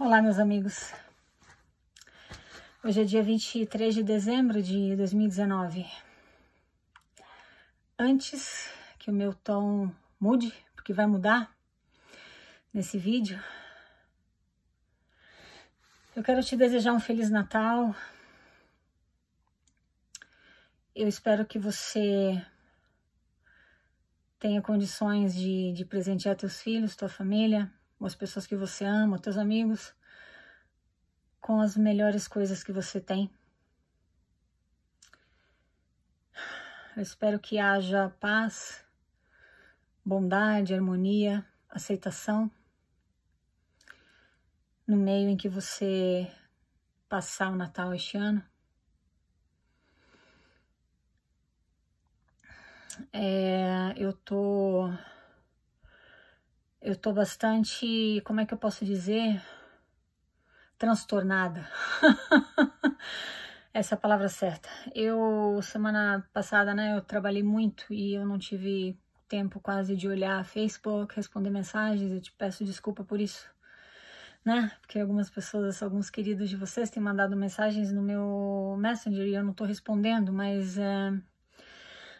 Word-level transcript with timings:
Olá, 0.00 0.22
meus 0.22 0.38
amigos. 0.38 0.94
Hoje 2.84 3.00
é 3.00 3.04
dia 3.04 3.20
23 3.20 3.92
de 3.92 4.04
dezembro 4.04 4.62
de 4.62 4.94
2019. 4.94 5.84
Antes 7.98 8.70
que 8.96 9.10
o 9.10 9.12
meu 9.12 9.34
tom 9.34 9.92
mude, 10.20 10.54
porque 10.76 10.92
vai 10.92 11.04
mudar 11.04 11.52
nesse 12.72 12.96
vídeo, 12.96 13.42
eu 16.14 16.22
quero 16.22 16.44
te 16.44 16.56
desejar 16.56 16.92
um 16.92 17.00
Feliz 17.00 17.28
Natal. 17.28 17.92
Eu 20.94 21.08
espero 21.08 21.44
que 21.44 21.58
você 21.58 22.40
tenha 24.38 24.62
condições 24.62 25.34
de, 25.34 25.72
de 25.72 25.84
presentear 25.84 26.36
teus 26.36 26.62
filhos, 26.62 26.94
tua 26.94 27.08
família, 27.08 27.68
as 28.06 28.14
pessoas 28.14 28.46
que 28.46 28.56
você 28.56 28.84
ama, 28.84 29.18
teus 29.18 29.36
amigos, 29.36 29.94
com 31.40 31.60
as 31.60 31.76
melhores 31.76 32.28
coisas 32.28 32.62
que 32.62 32.72
você 32.72 33.00
tem. 33.00 33.30
Eu 36.96 37.02
espero 37.02 37.38
que 37.38 37.58
haja 37.58 38.10
paz, 38.20 38.84
bondade, 40.04 40.74
harmonia, 40.74 41.46
aceitação 41.68 42.50
no 44.86 44.96
meio 44.96 45.28
em 45.28 45.36
que 45.36 45.48
você 45.48 46.30
passar 47.08 47.52
o 47.52 47.56
Natal 47.56 47.94
este 47.94 48.16
ano. 48.16 48.42
É, 53.12 53.94
eu 53.96 54.12
tô 54.12 54.90
eu 56.80 56.96
tô 56.96 57.12
bastante, 57.12 58.20
como 58.24 58.40
é 58.40 58.46
que 58.46 58.54
eu 58.54 58.58
posso 58.58 58.84
dizer? 58.84 59.42
Transtornada. 60.78 61.68
Essa 63.74 63.94
é 63.94 63.96
a 63.96 64.00
palavra 64.00 64.28
certa. 64.28 64.68
Eu, 64.94 65.60
semana 65.62 66.26
passada, 66.32 66.74
né, 66.74 66.96
eu 66.96 67.02
trabalhei 67.02 67.42
muito 67.42 67.92
e 67.92 68.14
eu 68.14 68.24
não 68.24 68.38
tive 68.38 68.98
tempo 69.28 69.60
quase 69.60 69.94
de 69.96 70.08
olhar 70.08 70.44
Facebook, 70.44 71.14
responder 71.14 71.50
mensagens. 71.50 72.10
Eu 72.10 72.20
te 72.20 72.32
peço 72.32 72.64
desculpa 72.64 73.04
por 73.04 73.20
isso, 73.20 73.48
né? 74.44 74.72
Porque 74.80 74.98
algumas 74.98 75.28
pessoas, 75.28 75.82
alguns 75.82 76.10
queridos 76.10 76.48
de 76.48 76.56
vocês 76.56 76.90
têm 76.90 77.02
mandado 77.02 77.36
mensagens 77.36 77.92
no 77.92 78.02
meu 78.02 78.76
Messenger 78.78 79.26
e 79.26 79.34
eu 79.34 79.44
não 79.44 79.52
tô 79.52 79.64
respondendo, 79.64 80.32
mas. 80.32 80.78
É 80.78 81.12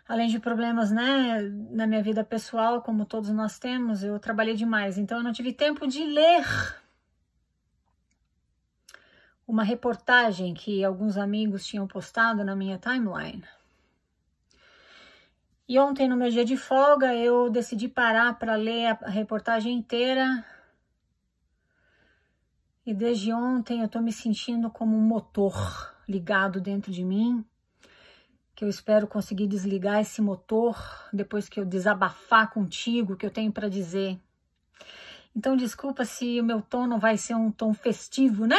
além 0.09 0.29
de 0.29 0.39
problemas, 0.39 0.91
né, 0.91 1.43
na 1.71 1.87
minha 1.87 2.03
vida 2.03 2.25
pessoal, 2.25 2.81
como 2.81 3.05
todos 3.05 3.29
nós 3.29 3.59
temos, 3.59 4.03
eu 4.03 4.19
trabalhei 4.19 4.55
demais, 4.55 4.97
então 4.97 5.19
eu 5.19 5.23
não 5.23 5.33
tive 5.33 5.53
tempo 5.53 5.87
de 5.87 6.03
ler 6.03 6.45
uma 9.47 9.63
reportagem 9.63 10.55
que 10.55 10.83
alguns 10.83 11.19
amigos 11.19 11.67
tinham 11.67 11.87
postado 11.87 12.43
na 12.43 12.57
minha 12.57 12.79
timeline. 12.79 13.45
E 15.69 15.79
ontem, 15.79 16.09
no 16.09 16.17
meu 16.17 16.31
dia 16.31 16.47
de 16.47 16.57
folga, 16.57 17.15
eu 17.15 17.51
decidi 17.51 17.87
parar 17.87 18.39
para 18.39 18.57
ler 18.57 18.87
a 19.03 19.11
reportagem 19.11 19.77
inteira. 19.77 20.43
E 22.87 22.95
desde 22.95 23.31
ontem 23.35 23.83
eu 23.83 23.89
tô 23.89 24.01
me 24.01 24.13
sentindo 24.13 24.71
como 24.71 24.97
um 24.97 25.03
motor 25.03 25.55
ligado 26.09 26.59
dentro 26.59 26.91
de 26.91 27.05
mim 27.05 27.45
que 28.59 28.65
eu 28.65 28.69
espero 28.69 29.07
conseguir 29.07 29.47
desligar 29.47 30.01
esse 30.01 30.21
motor 30.21 30.77
depois 31.13 31.49
que 31.49 31.61
eu 31.61 31.65
desabafar 31.65 32.51
contigo 32.51 33.13
o 33.13 33.17
que 33.17 33.25
eu 33.25 33.31
tenho 33.31 33.53
para 33.53 33.69
dizer. 33.69 34.19
Então, 35.35 35.57
desculpa 35.57 36.05
se 36.05 36.41
o 36.41 36.45
meu 36.45 36.61
tom 36.61 36.85
não 36.85 36.99
vai 36.99 37.17
ser 37.17 37.37
um 37.37 37.53
tom 37.53 37.73
festivo, 37.73 38.47
né? 38.47 38.59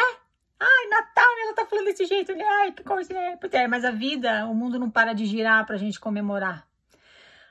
Ai, 0.58 0.90
Natal, 0.90 1.28
ela 1.44 1.54
tá 1.54 1.66
falando 1.66 1.84
desse 1.84 2.06
jeito, 2.06 2.34
né? 2.34 2.46
Ai, 2.46 2.72
que 2.72 2.82
coisa, 2.82 3.14
né? 3.14 3.38
É, 3.52 3.68
mas 3.68 3.84
a 3.84 3.92
vida, 3.92 4.46
o 4.46 4.56
mundo 4.56 4.80
não 4.80 4.90
para 4.90 5.12
de 5.12 5.26
girar 5.26 5.66
pra 5.66 5.76
gente 5.76 6.00
comemorar. 6.00 6.66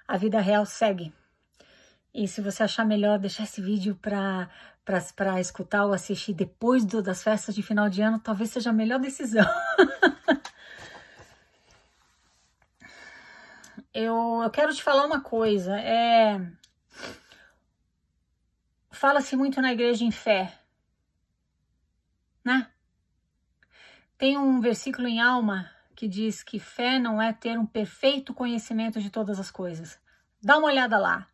A 0.07 0.17
vida 0.17 0.41
real 0.41 0.65
segue. 0.65 1.13
E 2.15 2.27
se 2.27 2.41
você 2.41 2.63
achar 2.63 2.87
melhor 2.87 3.19
deixar 3.19 3.43
esse 3.43 3.61
vídeo 3.61 3.95
pra, 4.01 4.49
pra, 4.87 5.03
pra 5.15 5.39
escutar 5.39 5.85
ou 5.85 5.93
assistir 5.93 6.33
depois 6.33 6.87
do, 6.87 7.03
das 7.03 7.23
festas 7.23 7.55
de 7.55 7.63
final 7.63 7.91
de 7.91 8.01
ano, 8.01 8.19
talvez 8.19 8.49
seja 8.49 8.71
a 8.71 8.73
melhor 8.73 8.99
decisão. 8.99 9.45
eu, 14.05 14.41
eu 14.43 14.51
quero 14.51 14.75
te 14.75 14.83
falar 14.83 15.05
uma 15.07 15.21
coisa. 15.21 15.79
É... 15.79 16.41
Fala-se 18.91 19.37
muito 19.37 19.61
na 19.61 19.73
igreja 19.73 20.05
em 20.05 20.11
fé, 20.11 20.59
né? 22.45 22.71
Tem 24.17 24.37
um 24.37 24.61
versículo 24.61 25.07
em 25.07 25.21
Alma 25.21 25.71
que 25.95 26.09
diz 26.09 26.43
que 26.43 26.59
fé 26.59 26.99
não 26.99 27.21
é 27.21 27.33
ter 27.33 27.59
um 27.59 27.67
perfeito 27.67 28.35
conhecimento 28.35 29.01
de 29.01 29.11
todas 29.11 29.39
as 29.39 29.51
coisas. 29.51 29.99
Dá 30.43 30.57
uma 30.57 30.69
olhada 30.69 30.99
lá. 30.99 31.29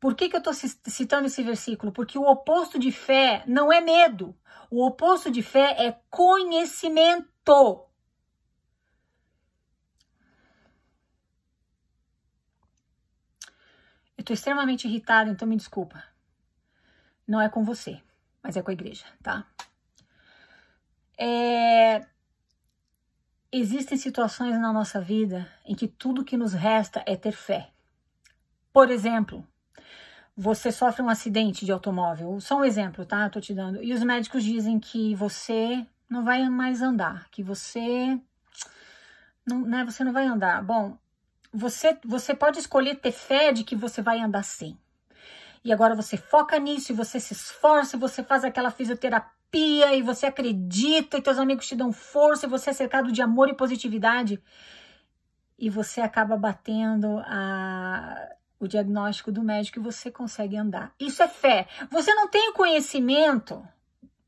Por 0.00 0.14
que, 0.14 0.28
que 0.28 0.36
eu 0.36 0.38
estou 0.38 0.52
citando 0.52 1.26
esse 1.26 1.42
versículo? 1.42 1.92
Porque 1.92 2.18
o 2.18 2.28
oposto 2.28 2.78
de 2.78 2.92
fé 2.92 3.42
não 3.46 3.72
é 3.72 3.80
medo. 3.80 4.36
O 4.70 4.84
oposto 4.84 5.30
de 5.30 5.42
fé 5.42 5.76
é 5.78 5.98
conhecimento. 6.10 7.86
Eu 14.24 14.28
tô 14.28 14.32
extremamente 14.32 14.88
irritada, 14.88 15.28
então 15.28 15.46
me 15.46 15.54
desculpa. 15.54 16.02
Não 17.28 17.38
é 17.38 17.50
com 17.50 17.62
você, 17.62 18.00
mas 18.42 18.56
é 18.56 18.62
com 18.62 18.70
a 18.70 18.72
igreja, 18.72 19.04
tá? 19.22 19.46
É... 21.18 22.06
Existem 23.52 23.98
situações 23.98 24.58
na 24.58 24.72
nossa 24.72 24.98
vida 24.98 25.46
em 25.66 25.74
que 25.74 25.86
tudo 25.86 26.24
que 26.24 26.38
nos 26.38 26.54
resta 26.54 27.04
é 27.06 27.16
ter 27.16 27.32
fé. 27.32 27.70
Por 28.72 28.90
exemplo, 28.90 29.46
você 30.34 30.72
sofre 30.72 31.02
um 31.02 31.10
acidente 31.10 31.66
de 31.66 31.72
automóvel. 31.72 32.40
Só 32.40 32.56
um 32.60 32.64
exemplo, 32.64 33.04
tá? 33.04 33.24
Eu 33.24 33.30
tô 33.30 33.42
te 33.42 33.52
dando. 33.52 33.84
E 33.84 33.92
os 33.92 34.02
médicos 34.02 34.42
dizem 34.42 34.80
que 34.80 35.14
você 35.14 35.86
não 36.08 36.24
vai 36.24 36.48
mais 36.48 36.80
andar, 36.80 37.28
que 37.28 37.42
você 37.42 38.18
não, 39.46 39.66
né, 39.66 39.84
você 39.84 40.02
não 40.02 40.14
vai 40.14 40.24
andar. 40.24 40.64
Bom, 40.64 40.96
você, 41.54 41.96
você 42.04 42.34
pode 42.34 42.58
escolher 42.58 42.96
ter 42.96 43.12
fé 43.12 43.52
de 43.52 43.62
que 43.62 43.76
você 43.76 44.02
vai 44.02 44.20
andar 44.20 44.42
sem. 44.42 44.76
E 45.64 45.72
agora 45.72 45.94
você 45.94 46.16
foca 46.16 46.58
nisso, 46.58 46.92
e 46.92 46.94
você 46.94 47.20
se 47.20 47.32
esforça, 47.32 47.96
você 47.96 48.22
faz 48.22 48.44
aquela 48.44 48.70
fisioterapia, 48.70 49.94
e 49.94 50.02
você 50.02 50.26
acredita, 50.26 51.16
e 51.16 51.22
teus 51.22 51.38
amigos 51.38 51.66
te 51.66 51.76
dão 51.76 51.92
força, 51.92 52.44
e 52.44 52.48
você 52.48 52.70
é 52.70 52.72
cercado 52.72 53.12
de 53.12 53.22
amor 53.22 53.48
e 53.48 53.54
positividade. 53.54 54.42
E 55.56 55.70
você 55.70 56.00
acaba 56.00 56.36
batendo 56.36 57.18
a, 57.24 58.34
o 58.58 58.66
diagnóstico 58.66 59.30
do 59.30 59.42
médico 59.42 59.78
e 59.78 59.82
você 59.82 60.10
consegue 60.10 60.56
andar. 60.56 60.92
Isso 60.98 61.22
é 61.22 61.28
fé. 61.28 61.68
Você 61.90 62.12
não 62.14 62.28
tem 62.28 62.52
conhecimento, 62.52 63.66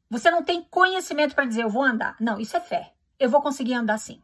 você 0.09 0.31
não 0.31 0.43
tem 0.43 0.63
conhecimento 0.63 1.35
para 1.35 1.45
dizer 1.45 1.65
eu 1.65 1.71
vou 1.71 1.83
andar. 1.83 2.17
Não, 2.21 2.39
isso 2.39 2.57
é 2.57 2.61
fé. 2.61 2.93
Eu 3.19 3.29
vou 3.29 3.43
conseguir 3.43 3.75
andar 3.75 3.99
sim. 3.99 4.23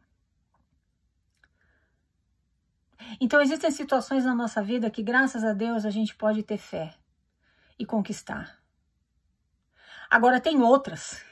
Então, 3.19 3.41
existem 3.41 3.71
situações 3.71 4.25
na 4.25 4.35
nossa 4.35 4.61
vida 4.61 4.89
que, 4.89 5.03
graças 5.03 5.43
a 5.43 5.53
Deus, 5.53 5.85
a 5.85 5.89
gente 5.89 6.15
pode 6.15 6.43
ter 6.43 6.57
fé 6.57 6.93
e 7.77 7.85
conquistar. 7.85 8.57
Agora, 10.09 10.39
tem 10.39 10.61
outras 10.61 11.23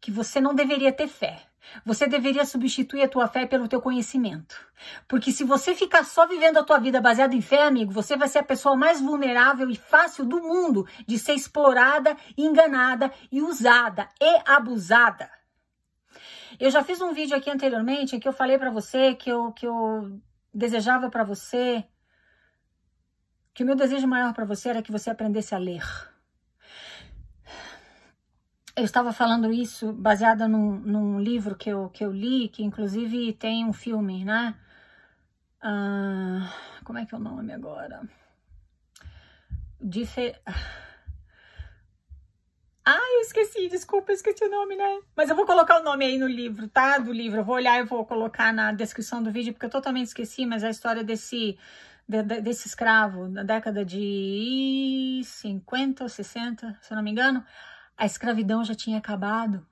que 0.00 0.10
você 0.10 0.40
não 0.40 0.54
deveria 0.54 0.92
ter 0.92 1.08
fé. 1.08 1.46
Você 1.84 2.06
deveria 2.06 2.44
substituir 2.44 3.02
a 3.02 3.08
tua 3.08 3.26
fé 3.26 3.46
pelo 3.46 3.66
teu 3.66 3.80
conhecimento. 3.80 4.54
Porque 5.08 5.32
se 5.32 5.44
você 5.44 5.74
ficar 5.74 6.04
só 6.04 6.26
vivendo 6.26 6.58
a 6.58 6.62
tua 6.62 6.78
vida 6.78 7.00
baseada 7.00 7.34
em 7.34 7.40
fé, 7.40 7.62
amigo, 7.62 7.90
você 7.90 8.16
vai 8.16 8.28
ser 8.28 8.40
a 8.40 8.44
pessoa 8.44 8.76
mais 8.76 9.00
vulnerável 9.00 9.70
e 9.70 9.76
fácil 9.76 10.26
do 10.26 10.42
mundo 10.42 10.86
de 11.06 11.18
ser 11.18 11.32
explorada, 11.32 12.16
enganada 12.36 13.10
e 13.32 13.40
usada 13.40 14.08
e 14.20 14.42
abusada. 14.46 15.30
Eu 16.60 16.70
já 16.70 16.84
fiz 16.84 17.00
um 17.00 17.12
vídeo 17.12 17.36
aqui 17.36 17.50
anteriormente 17.50 18.14
em 18.14 18.20
que 18.20 18.28
eu 18.28 18.32
falei 18.32 18.58
para 18.58 18.70
você 18.70 19.14
que 19.14 19.30
eu, 19.30 19.52
que 19.52 19.66
eu 19.66 20.20
desejava 20.54 21.10
para 21.10 21.24
você, 21.24 21.84
que 23.52 23.62
o 23.62 23.66
meu 23.66 23.74
desejo 23.74 24.06
maior 24.06 24.32
para 24.32 24.44
você 24.44 24.68
era 24.68 24.82
que 24.82 24.92
você 24.92 25.10
aprendesse 25.10 25.54
a 25.54 25.58
ler. 25.58 25.84
Eu 28.76 28.84
estava 28.84 29.12
falando 29.12 29.52
isso 29.52 29.92
baseada 29.92 30.48
num, 30.48 30.78
num, 30.80 31.20
livro 31.20 31.54
que 31.54 31.70
eu, 31.70 31.88
que 31.90 32.04
eu 32.04 32.10
li, 32.10 32.48
que 32.48 32.62
inclusive 32.64 33.32
tem 33.32 33.64
um 33.64 33.72
filme, 33.72 34.24
né? 34.24 34.56
Ah, 35.62 36.52
como 36.84 36.98
é 36.98 37.06
que 37.06 37.14
é 37.14 37.18
o 37.18 37.20
nome 37.20 37.52
agora? 37.52 38.02
Difer... 39.80 40.40
Ah, 42.86 43.14
eu 43.14 43.20
esqueci, 43.22 43.66
desculpa, 43.68 44.12
eu 44.12 44.14
esqueci 44.14 44.44
o 44.44 44.50
nome, 44.50 44.76
né? 44.76 45.00
Mas 45.16 45.30
eu 45.30 45.36
vou 45.36 45.46
colocar 45.46 45.80
o 45.80 45.82
nome 45.82 46.04
aí 46.04 46.18
no 46.18 46.26
livro, 46.26 46.68
tá? 46.68 46.98
Do 46.98 47.12
livro. 47.12 47.40
Eu 47.40 47.44
vou 47.44 47.54
olhar 47.54 47.80
e 47.80 47.84
vou 47.84 48.04
colocar 48.04 48.52
na 48.52 48.72
descrição 48.72 49.22
do 49.22 49.30
vídeo, 49.32 49.54
porque 49.54 49.64
eu 49.64 49.70
totalmente 49.70 50.08
esqueci, 50.08 50.44
mas 50.44 50.62
é 50.62 50.66
a 50.66 50.70
história 50.70 51.02
desse, 51.02 51.58
de, 52.06 52.22
de, 52.22 52.40
desse 52.42 52.68
escravo, 52.68 53.26
na 53.26 53.42
década 53.42 53.86
de 53.86 55.22
50 55.24 56.02
ou 56.02 56.10
60, 56.10 56.78
se 56.82 56.92
eu 56.92 56.96
não 56.96 57.02
me 57.02 57.10
engano. 57.10 57.42
A 57.96 58.04
escravidão 58.04 58.62
já 58.62 58.74
tinha 58.74 58.98
acabado. 58.98 59.66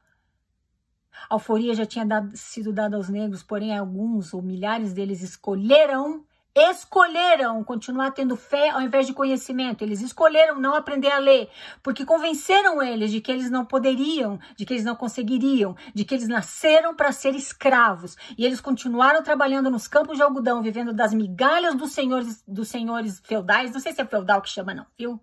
A 1.29 1.35
alforia 1.35 1.75
já 1.75 1.85
tinha 1.85 2.06
dado, 2.06 2.35
sido 2.35 2.73
dada 2.73 2.97
aos 2.97 3.11
negros, 3.11 3.43
porém 3.43 3.76
alguns 3.76 4.32
ou 4.32 4.41
milhares 4.41 4.94
deles 4.94 5.20
escolheram 5.23 6.25
escolheram 6.54 7.64
continuar 7.64 8.10
tendo 8.10 8.37
fé 8.37 8.70
ao 8.70 8.82
invés 8.82 9.06
de 9.06 9.14
conhecimento. 9.14 9.82
Eles 9.82 10.00
escolheram 10.00 10.60
não 10.60 10.75
aprender 10.75 11.10
a 11.10 11.19
ler, 11.19 11.49
porque 11.82 12.04
convenceram 12.04 12.82
eles 12.82 13.10
de 13.10 13.20
que 13.20 13.32
eles 13.32 13.50
não 13.50 13.64
poderiam, 13.64 14.38
de 14.56 14.66
que 14.66 14.75
eles 14.75 14.84
não 14.84 14.94
conseguiriam, 14.94 15.75
de 15.94 16.04
que 16.04 16.14
eles 16.14 16.28
nasceram 16.28 16.94
para 16.94 17.10
ser 17.10 17.34
escravos. 17.34 18.16
E 18.37 18.44
eles 18.44 18.60
continuaram 18.60 19.22
trabalhando 19.22 19.70
nos 19.70 19.88
campos 19.88 20.16
de 20.16 20.22
algodão, 20.22 20.62
vivendo 20.62 20.93
das 20.93 21.14
migalhas 21.14 21.75
dos 21.75 21.93
senhores, 21.93 22.43
dos 22.46 22.69
senhores 22.69 23.20
feudais. 23.25 23.72
Não 23.72 23.81
sei 23.81 23.93
se 23.93 24.02
é 24.02 24.05
feudal 24.05 24.43
que 24.43 24.50
chama, 24.50 24.75
não, 24.75 24.87
viu? 24.96 25.20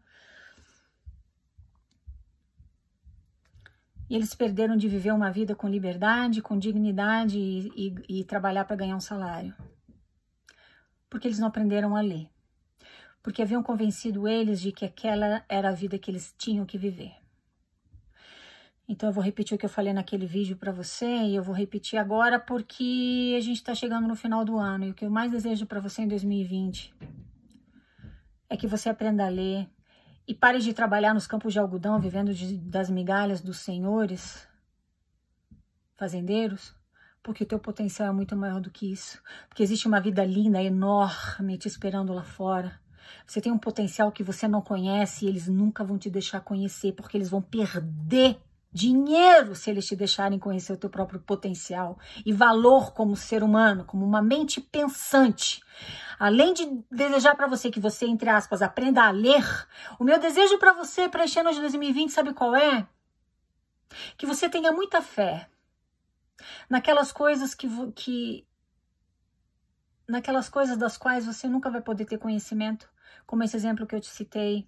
E 4.10 4.16
eles 4.16 4.34
perderam 4.34 4.76
de 4.76 4.88
viver 4.88 5.12
uma 5.12 5.32
vida 5.32 5.54
com 5.54 5.68
liberdade, 5.68 6.42
com 6.42 6.58
dignidade 6.58 7.38
e, 7.38 7.94
e, 8.10 8.22
e 8.22 8.24
trabalhar 8.24 8.66
para 8.66 8.76
ganhar 8.76 8.96
um 8.96 9.00
salário 9.00 9.54
porque 11.10 11.28
eles 11.28 11.40
não 11.40 11.48
aprenderam 11.48 11.96
a 11.96 12.02
ler. 12.02 12.30
Porque 13.22 13.42
haviam 13.42 13.64
convencido 13.64 14.28
eles 14.28 14.62
de 14.62 14.72
que 14.72 14.86
aquela 14.86 15.44
era 15.50 15.70
a 15.70 15.74
vida 15.74 15.98
que 15.98 16.10
eles 16.10 16.34
tinham 16.38 16.66
que 16.66 16.78
viver. 16.78 17.14
Então 18.88 19.10
eu 19.10 19.14
vou 19.14 19.24
repetir 19.24 19.56
o 19.56 19.60
que 19.60 19.66
eu 19.66 19.70
falei 19.70 19.94
naquele 19.94 20.26
vídeo 20.26 20.58
para 20.58 20.72
você 20.72 21.06
e 21.06 21.36
eu 21.36 21.44
vou 21.44 21.54
repetir 21.54 22.00
agora 22.00 22.40
porque 22.40 23.36
a 23.38 23.40
gente 23.40 23.58
está 23.58 23.76
chegando 23.76 24.08
no 24.08 24.16
final 24.16 24.44
do 24.44 24.58
ano 24.58 24.86
e 24.86 24.90
o 24.90 24.94
que 24.96 25.06
eu 25.06 25.12
mais 25.12 25.32
desejo 25.32 25.68
para 25.68 25.80
você 25.80 26.02
em 26.02 26.08
2020 26.08 26.92
é 28.50 28.58
que 28.58 28.66
você 28.66 28.90
aprenda 28.90 29.28
a 29.28 29.30
ler 29.30 29.70
e 30.28 30.34
pare 30.34 30.60
de 30.60 30.74
trabalhar 30.74 31.14
nos 31.14 31.28
campos 31.28 31.54
de 31.54 31.60
algodão 31.60 32.00
vivendo 32.00 32.34
de, 32.34 32.58
das 32.58 32.90
migalhas 32.90 33.42
dos 33.42 33.60
senhores 33.60 34.48
fazendeiros 35.96 36.74
porque 37.22 37.44
o 37.44 37.48
teu 37.48 37.60
potencial 37.60 38.10
é 38.10 38.12
muito 38.12 38.36
maior 38.36 38.62
do 38.62 38.72
que 38.72 38.92
isso. 38.92 39.22
Porque 39.48 39.64
existe 39.64 39.88
uma 39.88 40.00
vida 40.00 40.24
linda, 40.26 40.62
enorme 40.62 41.58
te 41.58 41.68
esperando 41.68 42.14
lá 42.14 42.24
fora. 42.24 42.80
Você 43.26 43.42
tem 43.42 43.52
um 43.52 43.58
potencial 43.58 44.12
que 44.12 44.24
você 44.24 44.48
não 44.48 44.62
conhece 44.62 45.26
e 45.26 45.28
eles 45.28 45.48
nunca 45.48 45.84
vão 45.84 45.98
te 45.98 46.10
deixar 46.10 46.42
conhecer, 46.42 46.94
porque 46.94 47.18
eles 47.18 47.30
vão 47.30 47.42
perder 47.42 48.40
dinheiro 48.72 49.56
se 49.56 49.70
eles 49.70 49.86
te 49.86 49.96
deixarem 49.96 50.38
conhecer 50.38 50.74
o 50.74 50.78
teu 50.78 50.90
próprio 50.90 51.20
potencial 51.20 51.98
e 52.26 52.32
valor 52.32 52.94
como 52.94 53.16
ser 53.16 53.44
humano, 53.44 53.84
como 53.84 54.06
uma 54.06 54.22
mente 54.22 54.62
pensante. 54.62 55.62
Além 56.20 56.54
de 56.54 56.84
desejar 56.92 57.36
para 57.36 57.48
você 57.48 57.72
que 57.72 57.80
você, 57.80 58.06
entre 58.06 58.30
aspas, 58.30 58.62
aprenda 58.62 59.04
a 59.04 59.12
ler, 59.12 59.44
o 60.00 60.04
meu 60.04 60.20
desejo 60.20 60.58
para 60.58 60.74
você 60.74 61.10
para 61.10 61.24
este 61.24 61.40
ano 61.40 61.52
de 61.52 61.60
2020, 61.62 62.12
sabe 62.12 62.34
qual 62.34 62.56
é? 62.56 62.88
Que 64.18 64.26
você 64.26 64.48
tenha 64.48 64.72
muita 64.72 65.02
fé 65.02 65.50
naquelas 66.70 67.12
coisas 67.12 67.54
que, 67.54 67.68
que 67.92 68.48
naquelas 70.08 70.50
coisas 70.50 70.78
das 70.78 70.98
quais 70.98 71.26
você 71.26 71.48
nunca 71.48 71.70
vai 71.70 71.82
poder 71.82 72.06
ter 72.06 72.18
conhecimento, 72.18 72.90
como 73.26 73.44
esse 73.44 73.56
exemplo 73.56 73.86
que 73.86 73.96
eu 73.96 74.02
te 74.02 74.10
citei 74.10 74.68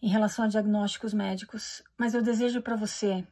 em 0.00 0.08
relação 0.08 0.44
a 0.44 0.48
diagnósticos 0.48 1.14
médicos. 1.14 1.82
Mas 1.96 2.14
eu 2.14 2.22
desejo 2.22 2.60
para 2.60 2.76
você 2.76 3.26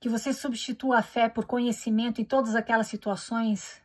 que 0.00 0.08
você 0.08 0.32
substitua 0.32 0.98
a 0.98 1.02
fé 1.02 1.28
por 1.28 1.46
conhecimento 1.46 2.20
em 2.20 2.24
todas 2.24 2.54
aquelas 2.54 2.86
situações 2.86 3.80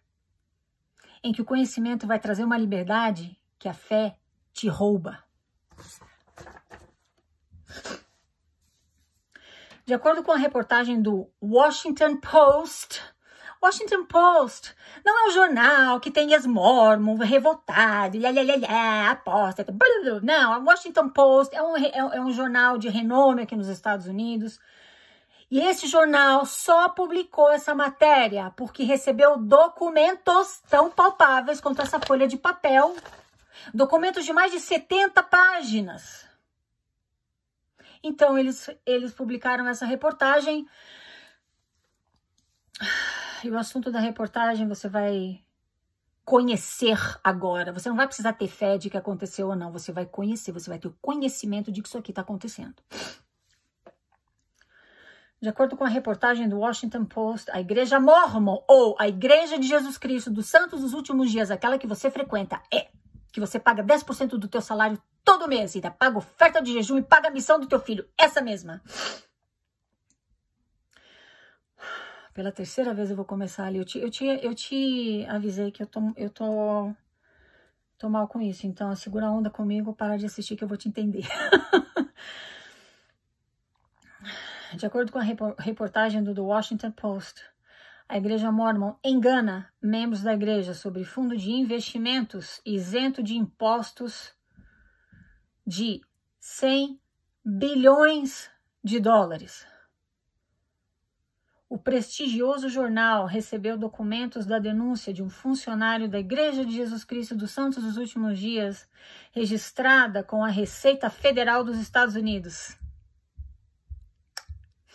em 1.24 1.32
que 1.32 1.42
o 1.42 1.46
conhecimento 1.46 2.08
vai 2.08 2.20
trazer 2.20 2.44
uma 2.44 2.58
liberdade 2.58 3.40
que 3.60 3.70
a 3.70 3.74
fé 3.74 4.18
te 4.52 4.68
rouba. 4.68 5.24
De 9.92 9.96
acordo 9.96 10.24
com 10.24 10.32
a 10.32 10.38
reportagem 10.38 11.02
do 11.02 11.30
Washington 11.44 12.16
Post, 12.16 13.02
Washington 13.62 14.06
Post 14.06 14.74
não 15.04 15.26
é 15.26 15.28
um 15.28 15.32
jornal 15.32 16.00
que 16.00 16.10
tem 16.10 16.32
esmormo, 16.32 17.18
revoltado, 17.18 18.18
lá, 18.18 19.12
aposta, 19.12 19.66
não, 20.24 20.54
a 20.54 20.60
Washington 20.60 21.10
Post 21.10 21.54
é 21.54 21.62
um, 21.62 21.76
é, 21.76 21.92
é 21.94 22.22
um 22.22 22.32
jornal 22.32 22.78
de 22.78 22.88
renome 22.88 23.42
aqui 23.42 23.54
nos 23.54 23.68
Estados 23.68 24.08
Unidos. 24.08 24.62
E 25.52 25.60
esse 25.60 25.88
jornal 25.88 26.46
só 26.46 26.88
publicou 26.88 27.52
essa 27.52 27.76
matéria 27.76 28.50
porque 28.56 28.86
recebeu 28.86 29.38
documentos 29.38 30.62
tão 30.70 30.90
palpáveis 30.90 31.60
quanto 31.60 31.82
essa 31.82 32.00
folha 32.00 32.30
de 32.30 32.38
papel, 32.38 32.96
documentos 33.74 34.24
de 34.24 34.32
mais 34.32 34.54
de 34.54 34.60
70 34.62 35.22
páginas. 35.24 36.31
Então, 38.04 38.38
eles, 38.38 38.70
eles 38.86 39.14
publicaram 39.14 39.68
essa 39.68 39.86
reportagem. 39.86 40.68
E 43.44 43.50
o 43.50 43.58
assunto 43.58 43.92
da 43.92 44.00
reportagem 44.00 44.68
você 44.68 44.88
vai 44.88 45.44
conhecer 46.24 46.98
agora. 47.24 47.74
Você 47.74 47.90
não 47.90 47.96
vai 47.96 48.08
precisar 48.08 48.34
ter 48.34 48.48
fé 48.48 48.78
de 48.78 48.90
que 48.90 48.98
aconteceu 48.98 49.48
ou 49.48 49.56
não. 49.56 49.72
Você 49.72 49.92
vai 49.92 50.06
conhecer, 50.06 50.52
você 50.52 50.70
vai 50.70 50.80
ter 50.80 50.88
o 50.88 50.98
conhecimento 51.02 51.72
de 51.72 51.82
que 51.82 51.88
isso 51.88 51.98
aqui 51.98 52.12
está 52.12 52.22
acontecendo. 52.22 52.76
De 55.42 55.50
acordo 55.50 55.76
com 55.76 55.84
a 55.84 55.90
reportagem 55.90 56.48
do 56.48 56.60
Washington 56.60 57.04
Post, 57.04 57.50
a 57.50 57.60
Igreja 57.60 58.00
Mormon 58.00 58.64
ou 58.68 58.96
a 59.00 59.08
Igreja 59.08 59.58
de 59.58 59.68
Jesus 59.68 59.98
Cristo 59.98 60.30
dos 60.30 60.46
Santos 60.46 60.82
dos 60.82 60.94
Últimos 60.94 61.32
Dias, 61.32 61.50
aquela 61.50 61.80
que 61.80 61.88
você 61.88 62.12
frequenta, 62.12 62.62
é 62.72 62.90
que 63.32 63.40
você 63.40 63.60
paga 63.60 63.84
10% 63.84 64.38
do 64.38 64.48
teu 64.48 64.62
salário 64.62 65.02
todo 65.32 65.48
mês, 65.48 65.74
ainda 65.74 65.90
paga 65.90 66.18
oferta 66.18 66.62
de 66.62 66.74
jejum 66.74 66.98
e 66.98 67.02
paga 67.02 67.30
a 67.30 67.32
missão 67.32 67.58
do 67.58 67.66
teu 67.66 67.80
filho, 67.80 68.06
essa 68.18 68.42
mesma. 68.42 68.82
Pela 72.34 72.52
terceira 72.52 72.94
vez 72.94 73.10
eu 73.10 73.16
vou 73.16 73.24
começar 73.24 73.66
ali. 73.66 73.78
Eu 73.78 73.86
te, 73.86 73.98
eu 73.98 74.12
te, 74.12 74.26
eu 74.26 74.54
te 74.54 75.26
avisei 75.30 75.72
que 75.72 75.84
eu 75.84 75.88
tô, 75.88 76.02
eu 76.18 76.30
tô, 76.30 76.94
tô 77.98 78.10
mal 78.10 78.28
com 78.28 78.42
isso. 78.42 78.68
Então, 78.68 78.94
segura 78.94 79.28
a 79.28 79.32
onda 79.32 79.50
comigo, 79.50 79.94
para 79.94 80.18
de 80.18 80.26
assistir 80.26 80.58
que 80.58 80.66
eu 80.66 80.68
vou 80.68 80.76
te 80.76 80.90
entender. 80.90 81.24
de 84.76 84.86
acordo 84.86 85.14
com 85.14 85.20
a 85.20 85.26
reportagem 85.60 86.22
do 86.22 86.36
The 86.36 86.42
Washington 86.42 86.92
Post, 86.92 87.42
a 88.08 88.18
Igreja 88.18 88.52
Mormon 88.52 88.96
engana 89.02 89.72
membros 89.82 90.24
da 90.24 90.34
igreja 90.34 90.74
sobre 90.74 91.06
fundo 91.06 91.38
de 91.38 91.52
investimentos 91.52 92.60
isento 92.66 93.24
de 93.24 93.38
impostos 93.38 94.36
de 95.72 96.02
100 96.38 97.00
bilhões 97.46 98.52
de 98.84 99.00
dólares. 99.00 99.66
O 101.70 101.78
prestigioso 101.78 102.68
jornal 102.68 103.26
recebeu 103.26 103.78
documentos 103.78 104.46
da 104.46 104.60
denúncia 104.60 105.14
de 105.14 105.24
um 105.24 105.30
funcionário 105.30 106.10
da 106.10 106.20
Igreja 106.20 106.66
de 106.66 106.74
Jesus 106.74 107.06
Cristo 107.06 107.38
dos 107.38 107.52
Santos 107.52 107.86
dos 107.86 107.96
Últimos 107.96 108.38
Dias, 108.38 108.86
registrada 109.32 110.22
com 110.22 110.44
a 110.44 110.50
Receita 110.50 111.10
Federal 111.10 111.64
dos 111.64 111.80
Estados 111.80 112.16
Unidos. 112.16 112.78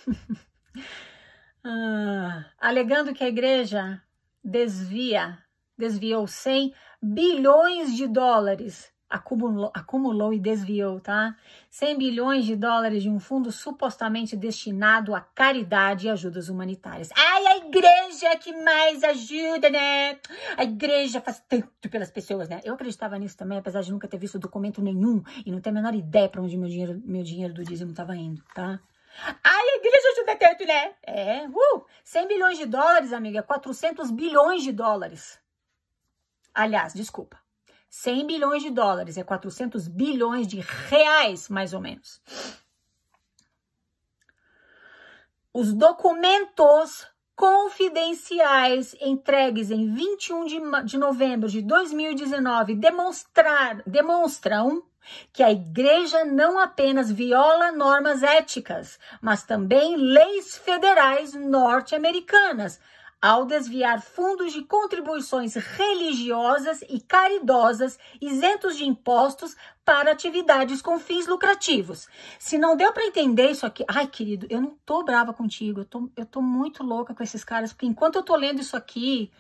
ah, 1.64 2.44
alegando 2.58 3.14
que 3.14 3.24
a 3.24 3.28
igreja 3.28 4.02
desvia, 4.44 5.38
desviou 5.78 6.26
100 6.26 6.74
bilhões 7.00 7.96
de 7.96 8.06
dólares 8.06 8.94
acumulou, 9.08 9.70
acumulou 9.74 10.32
e 10.32 10.38
desviou, 10.38 11.00
tá? 11.00 11.36
100 11.70 11.98
bilhões 11.98 12.44
de 12.44 12.56
dólares 12.56 13.02
de 13.02 13.08
um 13.08 13.20
fundo 13.20 13.52
supostamente 13.52 14.36
destinado 14.36 15.14
à 15.14 15.20
caridade 15.20 16.06
e 16.06 16.10
ajudas 16.10 16.48
humanitárias. 16.48 17.10
Ai, 17.16 17.46
a 17.46 17.56
igreja 17.58 18.36
que 18.36 18.52
mais 18.62 19.02
ajuda, 19.04 19.70
né? 19.70 20.18
A 20.56 20.64
igreja 20.64 21.20
faz 21.20 21.42
tanto 21.48 21.88
pelas 21.88 22.10
pessoas, 22.10 22.48
né? 22.48 22.60
Eu 22.64 22.74
acreditava 22.74 23.18
nisso 23.18 23.36
também, 23.36 23.58
apesar 23.58 23.82
de 23.82 23.92
nunca 23.92 24.08
ter 24.08 24.18
visto 24.18 24.38
documento 24.38 24.82
nenhum 24.82 25.22
e 25.44 25.50
não 25.50 25.60
ter 25.60 25.70
a 25.70 25.72
menor 25.72 25.94
ideia 25.94 26.28
para 26.28 26.42
onde 26.42 26.56
meu 26.56 26.68
dinheiro, 26.68 27.00
meu 27.04 27.22
dinheiro 27.22 27.54
do 27.54 27.64
dízimo 27.64 27.90
estava 27.90 28.16
indo, 28.16 28.42
tá? 28.54 28.80
Ai, 29.42 29.62
a 29.62 29.76
igreja 29.76 30.08
ajuda 30.12 30.36
tanto, 30.36 30.66
né? 30.66 30.94
É, 31.02 31.46
uh, 31.48 31.86
100 32.04 32.28
bilhões 32.28 32.58
de 32.58 32.66
dólares, 32.66 33.12
amiga, 33.12 33.42
400 33.42 34.10
bilhões 34.10 34.62
de 34.62 34.72
dólares. 34.72 35.40
Aliás, 36.52 36.92
desculpa, 36.92 37.38
100 37.88 38.26
bilhões 38.26 38.62
de 38.62 38.70
dólares, 38.70 39.16
é 39.16 39.24
400 39.24 39.88
bilhões 39.88 40.46
de 40.46 40.60
reais, 40.60 41.48
mais 41.48 41.72
ou 41.72 41.80
menos. 41.80 42.20
Os 45.52 45.72
documentos 45.72 47.06
confidenciais 47.34 48.94
entregues 49.00 49.70
em 49.70 49.94
21 49.94 50.44
de, 50.46 50.60
de 50.84 50.98
novembro 50.98 51.48
de 51.48 51.60
2019 51.62 52.74
demonstrar, 52.74 53.82
demonstram 53.86 54.82
que 55.32 55.42
a 55.42 55.52
igreja 55.52 56.24
não 56.24 56.58
apenas 56.58 57.12
viola 57.12 57.70
normas 57.72 58.22
éticas, 58.22 58.98
mas 59.20 59.44
também 59.44 59.96
leis 59.96 60.56
federais 60.56 61.34
norte-americanas, 61.34 62.80
ao 63.20 63.44
desviar 63.44 64.00
fundos 64.00 64.52
de 64.52 64.62
contribuições 64.62 65.54
religiosas 65.54 66.82
e 66.88 67.00
caridosas 67.00 67.98
isentos 68.20 68.76
de 68.76 68.84
impostos 68.84 69.56
para 69.84 70.12
atividades 70.12 70.82
com 70.82 70.98
fins 70.98 71.26
lucrativos. 71.26 72.08
Se 72.38 72.58
não 72.58 72.76
deu 72.76 72.92
para 72.92 73.06
entender 73.06 73.50
isso 73.50 73.64
aqui, 73.64 73.84
ai 73.88 74.06
querido, 74.06 74.46
eu 74.50 74.60
não 74.60 74.76
tô 74.84 75.02
brava 75.02 75.32
contigo, 75.32 75.80
eu 75.80 75.84
tô, 75.84 76.10
eu 76.16 76.26
tô 76.26 76.42
muito 76.42 76.82
louca 76.82 77.14
com 77.14 77.22
esses 77.22 77.42
caras, 77.42 77.72
porque 77.72 77.86
enquanto 77.86 78.16
eu 78.16 78.22
tô 78.22 78.36
lendo 78.36 78.60
isso 78.60 78.76
aqui, 78.76 79.30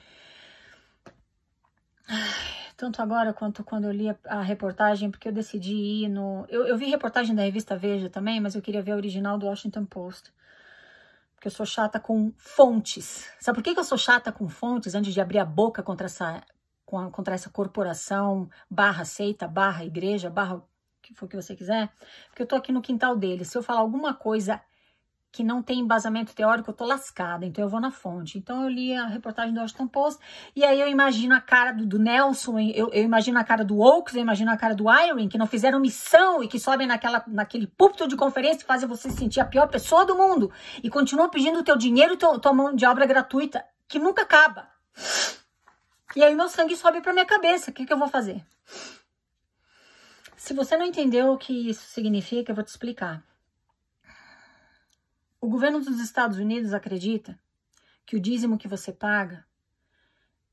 tanto 2.76 3.02
agora 3.02 3.32
quanto 3.32 3.64
quando 3.64 3.84
eu 3.84 3.92
li 3.92 4.08
a, 4.08 4.16
a, 4.26 4.42
reportagem, 4.42 5.10
porque 5.10 5.28
eu 5.28 5.32
decidi 5.32 5.74
ir 5.74 6.08
no. 6.08 6.46
Eu, 6.48 6.66
eu 6.66 6.76
vi 6.76 6.86
reportagem 6.86 7.34
da 7.34 7.42
revista 7.42 7.76
Veja 7.76 8.08
também, 8.08 8.40
mas 8.40 8.54
eu 8.54 8.62
queria 8.62 8.82
ver 8.82 8.92
a 8.92 8.96
original 8.96 9.36
do 9.38 9.46
Washington 9.46 9.84
Post 9.84 10.32
porque 11.36 11.48
eu 11.48 11.52
sou 11.52 11.64
chata 11.64 12.00
com 12.00 12.32
fontes. 12.36 13.30
Sabe 13.38 13.56
por 13.56 13.62
que, 13.62 13.78
eu 13.78 13.84
sou 13.84 13.96
chata 13.96 14.32
com 14.32 14.48
fontes 14.48 14.94
antes 14.94 15.14
de 15.14 15.20
abrir 15.20 15.38
a 15.38 15.44
boca 15.44 15.82
contra 15.82 16.06
essa, 16.06 16.42
contra 16.84 17.34
essa 17.34 17.50
corporação, 17.50 18.50
barra 18.68 19.04
seita, 19.04 19.46
barra 19.46 19.84
igreja, 19.84 20.28
barra 20.28 20.56
o 20.56 20.64
que 21.02 21.14
for 21.14 21.28
que 21.28 21.36
você 21.36 21.54
quiser? 21.54 21.88
Porque 22.28 22.42
eu 22.42 22.46
tô 22.46 22.56
aqui 22.56 22.72
no 22.72 22.82
quintal 22.82 23.14
dele. 23.14 23.44
Se 23.44 23.56
eu 23.56 23.62
falar 23.62 23.80
alguma 23.80 24.12
coisa 24.12 24.60
que 25.36 25.44
não 25.44 25.62
tem 25.62 25.80
embasamento 25.80 26.34
teórico, 26.34 26.70
eu 26.70 26.74
tô 26.74 26.86
lascada, 26.86 27.44
então 27.44 27.62
eu 27.62 27.68
vou 27.68 27.78
na 27.78 27.90
fonte. 27.90 28.38
Então 28.38 28.62
eu 28.62 28.70
li 28.70 28.94
a 28.94 29.04
reportagem 29.06 29.52
do 29.52 29.60
Washington 29.60 29.86
Post 29.86 30.18
e 30.56 30.64
aí 30.64 30.80
eu 30.80 30.88
imagino 30.88 31.34
a 31.34 31.40
cara 31.42 31.72
do, 31.72 31.84
do 31.84 31.98
Nelson, 31.98 32.58
eu, 32.58 32.88
eu, 32.90 33.04
imagino 33.04 33.38
a 33.38 33.44
cara 33.44 33.62
do 33.62 33.78
Oaks, 33.78 34.14
eu 34.14 34.22
imagino 34.22 34.50
a 34.50 34.56
cara 34.56 34.74
do 34.74 34.90
Irene, 34.90 35.28
que 35.28 35.36
não 35.36 35.46
fizeram 35.46 35.78
missão 35.78 36.42
e 36.42 36.48
que 36.48 36.58
sobem 36.58 36.86
naquela, 36.86 37.22
naquele 37.26 37.66
púlpito 37.66 38.08
de 38.08 38.16
conferência 38.16 38.62
e 38.62 38.66
fazem 38.66 38.88
você 38.88 39.10
se 39.10 39.18
sentir 39.18 39.40
a 39.40 39.44
pior 39.44 39.68
pessoa 39.68 40.06
do 40.06 40.16
mundo 40.16 40.50
e 40.82 40.88
continuam 40.88 41.28
pedindo 41.28 41.58
o 41.58 41.62
teu 41.62 41.76
dinheiro 41.76 42.14
e 42.14 42.16
tua, 42.16 42.38
tua 42.38 42.54
mão 42.54 42.74
de 42.74 42.86
obra 42.86 43.04
gratuita, 43.04 43.62
que 43.86 43.98
nunca 43.98 44.22
acaba. 44.22 44.66
E 46.16 46.24
aí 46.24 46.34
meu 46.34 46.48
sangue 46.48 46.74
sobe 46.74 47.02
pra 47.02 47.12
minha 47.12 47.26
cabeça, 47.26 47.70
o 47.70 47.74
que, 47.74 47.84
que 47.84 47.92
eu 47.92 47.98
vou 47.98 48.08
fazer? 48.08 48.42
Se 50.34 50.54
você 50.54 50.78
não 50.78 50.86
entendeu 50.86 51.34
o 51.34 51.36
que 51.36 51.68
isso 51.68 51.86
significa, 51.88 52.52
eu 52.52 52.56
vou 52.56 52.64
te 52.64 52.68
explicar. 52.68 53.22
O 55.46 55.48
governo 55.48 55.78
dos 55.78 56.00
Estados 56.00 56.38
Unidos 56.38 56.74
acredita 56.74 57.38
que 58.04 58.16
o 58.16 58.20
dízimo 58.20 58.58
que 58.58 58.66
você 58.66 58.92
paga 58.92 59.46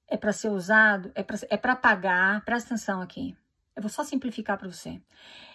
é 0.08 0.16
para 0.16 0.32
ser 0.32 0.50
usado, 0.50 1.12
é 1.16 1.24
para 1.24 1.40
é 1.50 1.76
pagar, 1.76 2.46
presta 2.46 2.76
atenção 2.76 3.02
aqui, 3.02 3.36
eu 3.76 3.82
vou 3.82 3.90
só 3.90 4.04
simplificar 4.04 4.56
para 4.56 4.70
você, 4.70 5.02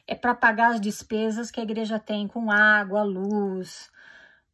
é 0.08 0.16
para 0.16 0.34
pagar 0.34 0.72
as 0.72 0.80
despesas 0.80 1.52
que 1.52 1.60
a 1.60 1.62
igreja 1.62 2.00
tem 2.00 2.26
com 2.26 2.50
água, 2.50 3.04
luz, 3.04 3.92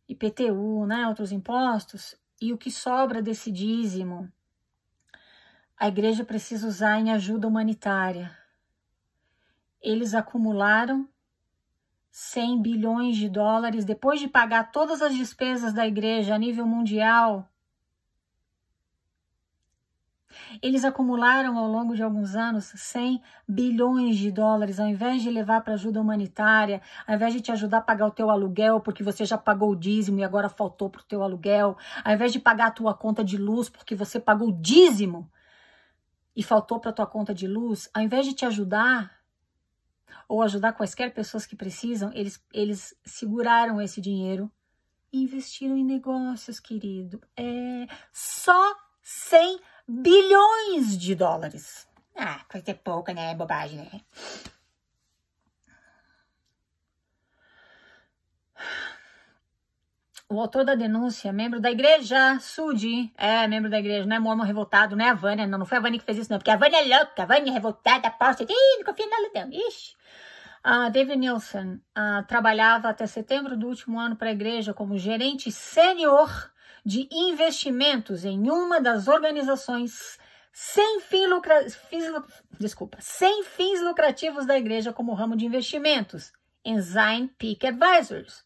IPTU, 0.06 0.84
né, 0.84 1.08
outros 1.08 1.32
impostos, 1.32 2.14
e 2.38 2.52
o 2.52 2.58
que 2.58 2.70
sobra 2.70 3.22
desse 3.22 3.50
dízimo, 3.50 4.30
a 5.78 5.88
igreja 5.88 6.26
precisa 6.26 6.68
usar 6.68 7.00
em 7.00 7.10
ajuda 7.10 7.48
humanitária. 7.48 8.36
Eles 9.80 10.12
acumularam 10.12 11.08
100 12.16 12.62
bilhões 12.62 13.16
de 13.16 13.28
dólares 13.28 13.84
depois 13.84 14.20
de 14.20 14.28
pagar 14.28 14.70
todas 14.70 15.02
as 15.02 15.16
despesas 15.16 15.72
da 15.72 15.84
igreja 15.84 16.32
a 16.32 16.38
nível 16.38 16.64
mundial. 16.64 17.50
Eles 20.62 20.84
acumularam 20.84 21.58
ao 21.58 21.66
longo 21.66 21.96
de 21.96 22.04
alguns 22.04 22.36
anos 22.36 22.66
100 22.66 23.20
bilhões 23.48 24.16
de 24.16 24.30
dólares, 24.30 24.78
ao 24.78 24.86
invés 24.86 25.22
de 25.22 25.30
levar 25.30 25.62
para 25.62 25.74
ajuda 25.74 26.00
humanitária, 26.00 26.80
ao 27.04 27.16
invés 27.16 27.34
de 27.34 27.40
te 27.40 27.50
ajudar 27.50 27.78
a 27.78 27.82
pagar 27.82 28.06
o 28.06 28.12
teu 28.12 28.30
aluguel, 28.30 28.78
porque 28.78 29.02
você 29.02 29.24
já 29.24 29.36
pagou 29.36 29.70
o 29.72 29.76
dízimo 29.76 30.20
e 30.20 30.24
agora 30.24 30.48
faltou 30.48 30.88
para 30.88 31.00
o 31.00 31.04
teu 31.04 31.20
aluguel, 31.20 31.76
ao 32.04 32.12
invés 32.12 32.32
de 32.32 32.38
pagar 32.38 32.68
a 32.68 32.70
tua 32.70 32.94
conta 32.94 33.24
de 33.24 33.36
luz, 33.36 33.68
porque 33.68 33.96
você 33.96 34.20
pagou 34.20 34.50
o 34.50 34.60
dízimo 34.62 35.28
e 36.36 36.44
faltou 36.44 36.78
para 36.78 36.90
a 36.90 36.94
tua 36.94 37.08
conta 37.08 37.34
de 37.34 37.48
luz, 37.48 37.90
ao 37.92 38.04
invés 38.04 38.24
de 38.24 38.34
te 38.34 38.46
ajudar, 38.46 39.23
ou 40.28 40.42
ajudar 40.42 40.72
quaisquer 40.72 41.12
pessoas 41.12 41.46
que 41.46 41.56
precisam, 41.56 42.12
eles, 42.14 42.42
eles 42.52 42.94
seguraram 43.04 43.80
esse 43.80 44.00
dinheiro 44.00 44.50
e 45.12 45.22
investiram 45.22 45.76
em 45.76 45.84
negócios, 45.84 46.58
querido. 46.58 47.20
É 47.36 47.86
só 48.12 48.74
100 49.02 49.60
bilhões 49.86 50.98
de 50.98 51.14
dólares. 51.14 51.86
Ah, 52.16 52.44
coisa 52.50 52.70
é 52.70 52.74
pouca, 52.74 53.12
né? 53.12 53.34
Bobagem, 53.34 53.78
né? 53.78 54.00
O 60.34 60.40
autor 60.40 60.64
da 60.64 60.74
denúncia, 60.74 61.32
membro 61.32 61.60
da 61.60 61.70
igreja, 61.70 62.40
Sudi, 62.40 63.12
é 63.16 63.46
membro 63.46 63.70
da 63.70 63.78
igreja, 63.78 64.04
não 64.04 64.16
é 64.16 64.18
mormon 64.18 64.42
revoltado, 64.42 64.96
não 64.96 65.04
é 65.04 65.10
a 65.10 65.14
Vânia, 65.14 65.46
não, 65.46 65.58
não 65.58 65.64
foi 65.64 65.78
a 65.78 65.80
Vânia 65.80 65.96
que 65.96 66.04
fez 66.04 66.18
isso, 66.18 66.32
não, 66.32 66.38
porque 66.38 66.50
a 66.50 66.56
Vânia 66.56 66.78
é 66.78 66.98
louca, 66.98 67.22
a 67.22 67.24
Vânia 67.24 67.50
é 67.50 67.52
revoltada, 67.52 68.08
aposta, 68.08 68.42
ih, 68.42 68.78
não 68.78 68.84
confia 68.84 69.06
nela, 69.06 69.30
não, 69.32 69.52
ixi. 69.52 69.94
Uh, 70.66 70.90
David 70.90 71.18
Nielsen 71.18 71.74
uh, 71.74 72.26
trabalhava 72.26 72.88
até 72.88 73.06
setembro 73.06 73.56
do 73.56 73.68
último 73.68 74.00
ano 74.00 74.16
para 74.16 74.30
a 74.30 74.32
igreja 74.32 74.74
como 74.74 74.98
gerente 74.98 75.52
sênior 75.52 76.50
de 76.84 77.08
investimentos 77.12 78.24
em 78.24 78.50
uma 78.50 78.80
das 78.80 79.06
organizações 79.06 80.18
sem, 80.52 81.00
fim 81.00 81.28
lucra... 81.28 81.70
fins... 81.70 82.06
Desculpa, 82.58 82.98
sem 83.00 83.44
fins 83.44 83.80
lucrativos 83.82 84.46
da 84.46 84.58
igreja 84.58 84.92
como 84.92 85.14
ramo 85.14 85.36
de 85.36 85.46
investimentos, 85.46 86.32
Ensign 86.64 87.28
Peak 87.38 87.64
Advisors. 87.68 88.43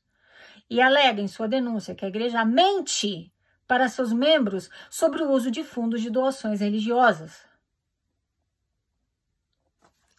E 0.71 0.81
alega 0.81 1.21
em 1.21 1.29
sua 1.29 1.49
denúncia 1.49 1.95
que 1.95 2.05
a 2.05 2.09
igreja 2.09 2.45
mente 2.45 3.33
para 3.67 3.89
seus 3.89 4.13
membros 4.13 4.71
sobre 4.91 5.23
o 5.23 5.31
uso 5.31 5.51
de 5.51 5.63
fundos 5.63 6.03
de 6.03 6.11
doações 6.11 6.61
religiosas. 6.61 7.47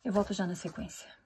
Eu 0.03 0.13
volto 0.13 0.33
já 0.33 0.47
na 0.47 0.55
sequência. 0.55 1.18